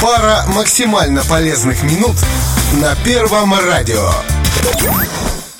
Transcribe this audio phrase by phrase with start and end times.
[0.00, 2.16] Пара максимально полезных минут
[2.80, 4.10] на Первом радио.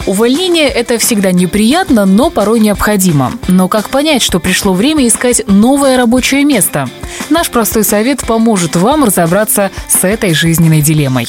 [0.07, 3.33] Увольнение– это всегда неприятно, но порой необходимо.
[3.49, 6.89] Но как понять, что пришло время искать новое рабочее место?
[7.29, 11.29] Наш простой совет поможет вам разобраться с этой жизненной дилеммой.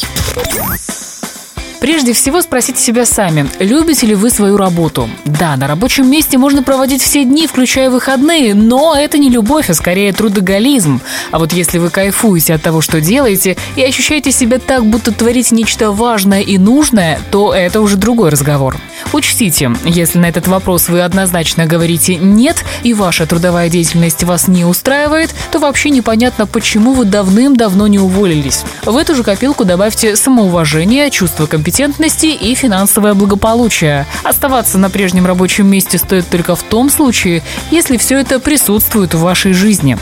[1.81, 5.09] Прежде всего спросите себя сами, любите ли вы свою работу?
[5.25, 9.73] Да, на рабочем месте можно проводить все дни, включая выходные, но это не любовь, а
[9.73, 11.01] скорее трудоголизм.
[11.31, 15.55] А вот если вы кайфуете от того, что делаете, и ощущаете себя так, будто творите
[15.55, 18.77] нечто важное и нужное, то это уже другой разговор.
[19.13, 24.63] Учтите, если на этот вопрос вы однозначно говорите «нет» и ваша трудовая деятельность вас не
[24.63, 28.63] устраивает, то вообще непонятно, почему вы давным-давно не уволились.
[28.85, 34.05] В эту же копилку добавьте самоуважение, чувство компетентности и финансовое благополучие.
[34.23, 39.19] Оставаться на прежнем рабочем месте стоит только в том случае, если все это присутствует в
[39.19, 39.97] вашей жизни.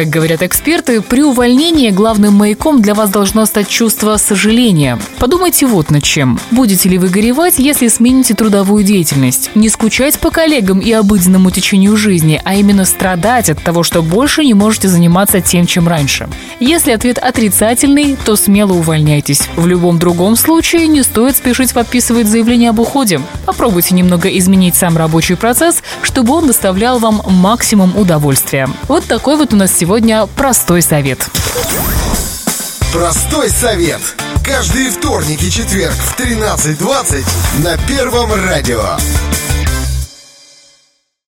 [0.00, 4.98] Как говорят эксперты, при увольнении главным маяком для вас должно стать чувство сожаления.
[5.18, 6.40] Подумайте вот над чем.
[6.50, 9.50] Будете ли вы горевать, если смените трудовую деятельность?
[9.54, 14.42] Не скучать по коллегам и обыденному течению жизни, а именно страдать от того, что больше
[14.42, 16.30] не можете заниматься тем, чем раньше.
[16.60, 19.50] Если ответ отрицательный, то смело увольняйтесь.
[19.56, 23.20] В любом другом случае не стоит спешить подписывать заявление об уходе.
[23.44, 28.66] Попробуйте немного изменить сам рабочий процесс, чтобы он доставлял вам максимум удовольствия.
[28.88, 29.89] Вот такой вот у нас сегодня
[30.36, 31.18] простой совет.
[32.92, 34.00] Простой совет.
[34.44, 37.24] Каждый вторник и четверг в 13.20
[37.64, 38.80] на Первом радио.